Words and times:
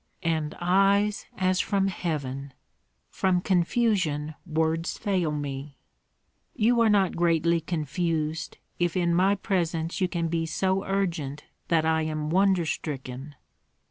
"And 0.23 0.55
eyes 0.59 1.27
as 1.37 1.59
from 1.59 1.87
heaven! 1.89 2.53
From 3.11 3.39
confusion, 3.39 4.33
words 4.47 4.97
fail 4.97 5.31
me." 5.31 5.77
"You 6.55 6.81
are 6.81 6.89
not 6.89 7.15
greatly 7.15 7.61
confused, 7.61 8.57
if 8.79 8.97
in 8.97 9.13
my 9.13 9.35
presence 9.35 10.01
you 10.01 10.07
can 10.07 10.27
be 10.27 10.47
so 10.47 10.83
urgent 10.85 11.43
that 11.67 11.85
I 11.85 12.01
am 12.01 12.31
wonder 12.31 12.65
stricken." 12.65 13.35